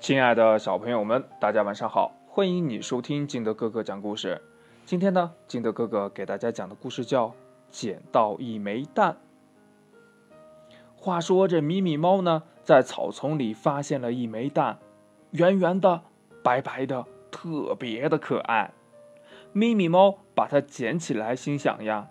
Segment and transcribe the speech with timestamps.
[0.00, 2.12] 亲爱的小朋友们，大家晚上好！
[2.28, 4.40] 欢迎你收听金德哥哥讲故事。
[4.86, 7.26] 今天呢，金德哥哥给大家讲的故事叫
[7.68, 9.16] 《捡到一枚蛋》。
[10.94, 14.78] 话说这咪咪猫呢，在草丛里发现了一枚蛋，
[15.32, 16.02] 圆圆的、
[16.44, 18.70] 白白的，特别的可爱。
[19.52, 22.08] 咪咪猫把它捡起来，心想呀：“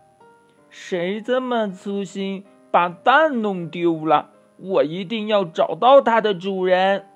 [0.69, 4.31] 谁这么粗心，把蛋弄丢了？
[4.57, 7.07] 我一定要找到它的主人。”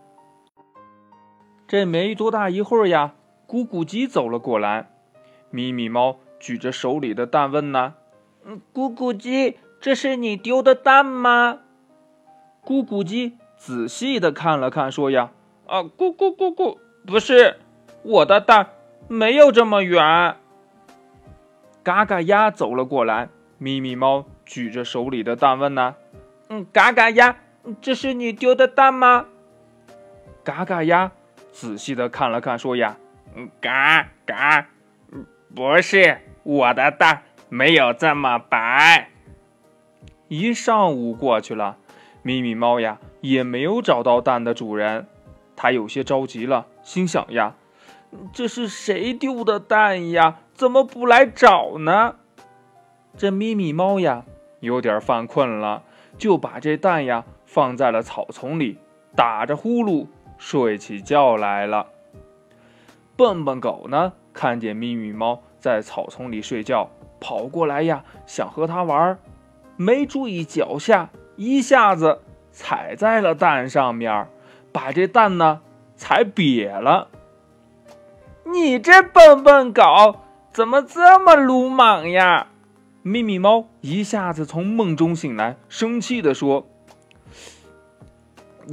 [1.71, 3.13] 这没多大一会儿呀，
[3.47, 4.89] 咕咕鸡走了过来。
[5.51, 7.93] 咪咪猫举着手里的蛋问呢
[8.43, 11.59] ：“嗯，咕咕鸡，这是你丢的蛋吗？”
[12.61, 15.31] 咕咕鸡仔细的看了看，说：“呀，
[15.65, 17.55] 啊，咕咕咕咕，不是，
[18.03, 18.71] 我的蛋
[19.07, 20.35] 没有这么圆。”
[21.83, 25.95] 嘎嘎鸭走了过来，咪咪猫举着手里的蛋问呢
[26.49, 27.37] ：“嗯，嘎嘎鸭，
[27.79, 29.27] 这是你丢的蛋吗？”
[30.43, 31.13] 嘎嘎鸭
[31.51, 32.97] 仔细的看了看，说：“呀，
[33.59, 34.67] 嘎嘎，
[35.53, 39.09] 不是，我的蛋没有这么白。”
[40.29, 41.77] 一上午过去了。
[42.23, 45.07] 咪咪猫呀，也没有找到蛋的主人，
[45.55, 47.55] 它有些着急了，心想呀
[48.31, 50.37] ：“这是谁丢的蛋呀？
[50.53, 52.17] 怎么不来找呢？”
[53.17, 54.23] 这咪咪猫呀，
[54.59, 55.83] 有点犯困了，
[56.17, 58.77] 就把这蛋呀放在了草丛里，
[59.15, 60.05] 打着呼噜
[60.41, 61.85] 睡起觉来了。
[63.15, 66.89] 笨笨狗呢，看见咪咪猫在草丛里睡觉，
[67.19, 69.19] 跑过来呀，想和它玩，
[69.77, 71.11] 没注意脚下。
[71.35, 74.27] 一下子踩在了蛋上面，
[74.71, 75.61] 把这蛋呢
[75.95, 77.09] 踩瘪了。
[78.43, 79.83] 你这笨笨狗
[80.51, 82.47] 怎么这么鲁莽呀？
[83.03, 86.67] 咪咪猫一下子从梦中醒来，生气地说：“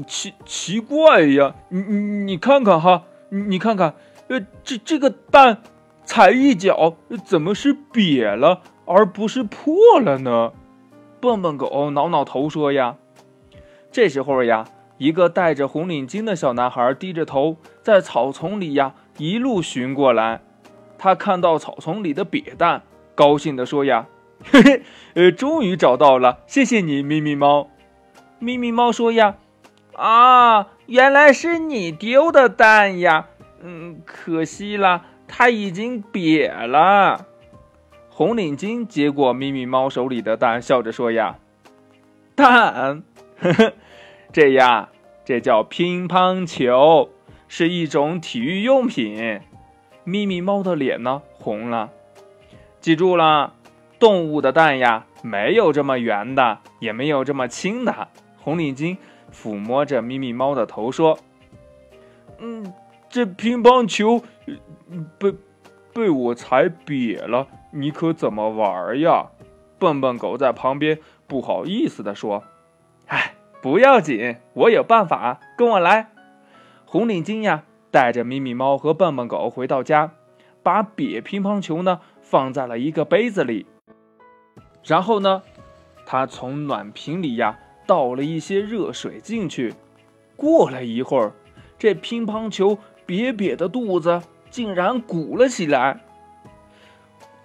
[0.07, 3.95] 奇奇怪呀，你你你看看哈，你看看，
[4.29, 5.59] 呃，这这个蛋
[6.05, 10.53] 踩一脚怎么是瘪了，而不是破了呢？”
[11.21, 12.97] 笨笨狗挠挠头说：“呀，
[13.91, 14.67] 这时候呀，
[14.99, 20.41] 一个戴着红领巾的小男孩低着头在草丛里呀一路寻过来。
[20.97, 22.83] 他看到草丛里的瘪蛋，
[23.15, 24.07] 高兴地说：‘呀，
[24.45, 24.83] 嘿嘿，
[25.15, 27.69] 呃，终于找到了，谢谢你，咪咪猫。’
[28.41, 29.37] 咪咪猫说：‘呀，
[29.99, 33.27] 啊，原来是你丢的蛋呀，
[33.61, 37.27] 嗯，可惜了，它已经瘪了。’”
[38.09, 41.39] 红领巾接过咪咪猫手里的蛋，笑着说：“呀，
[42.37, 43.03] 蛋，
[43.41, 43.73] 呵呵，
[44.33, 44.89] 这呀，
[45.25, 47.11] 这叫乒乓球，
[47.49, 49.41] 是一种体育用品。”
[50.05, 51.91] 咪咪猫的脸呢红了。
[52.81, 53.55] 记住了，
[53.99, 58.09] 动物的蛋呀，没有这么圆的，也没有这么轻的。
[58.41, 58.97] 红领巾
[59.33, 61.19] 抚摸着咪咪猫的头说
[62.39, 62.73] ：“嗯，
[63.09, 64.25] 这乒乓球
[65.19, 65.35] 被
[65.93, 69.27] 被我踩瘪了。”你可怎么玩呀？
[69.79, 72.45] 笨笨狗在旁边不好意思地说
[73.07, 76.09] ：“哎，不要紧，我有办法，跟我来。”
[76.87, 80.13] 红领巾呀，带着咪咪猫和笨笨狗回到家，
[80.63, 83.67] 把瘪乒乓球呢放在了一个杯子里，
[84.83, 85.43] 然后呢，
[86.07, 87.59] 他从暖瓶里呀
[87.89, 89.75] 倒了一些热水进去。
[90.37, 91.33] 过了一会儿，
[91.79, 92.77] 这乒乓球
[93.07, 96.01] 瘪瘪的肚子竟然鼓了起来。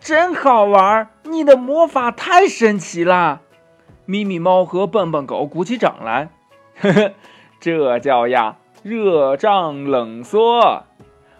[0.02, 1.08] 真好玩！
[1.24, 3.42] 你的魔法太神奇了。
[4.06, 6.30] 咪咪猫和笨笨狗鼓起掌来，
[6.76, 7.14] 呵呵，
[7.62, 10.84] 这叫呀热胀冷缩。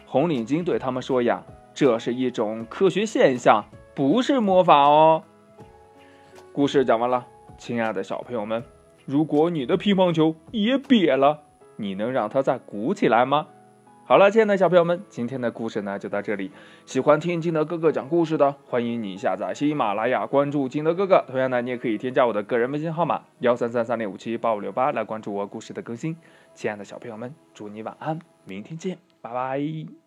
[0.06, 1.44] 红领巾对他们说呀，
[1.74, 5.24] 这是一种科学现象，不是魔法哦。
[6.54, 7.26] 故事讲完了，
[7.58, 8.64] 亲爱的小朋友们，
[9.06, 11.42] 如果你的乒乓球也瘪了，
[11.76, 13.48] 你能让它再鼓起来吗？
[14.06, 16.52] 好了，亲爱的小朋友们，今天的故事呢就到这里。
[16.86, 21.24] 喜欢听金德哥哥讲故事的，欢迎你下载喜马拉雅，关注金德哥哥。
[21.28, 26.18] 同样呢，你也可以添加我的个人微信号码幺三三三零五七八五六八来关注我故事的更新。
[26.54, 30.03] 亲爱的小朋友们，祝你晚安，明天见，拜拜。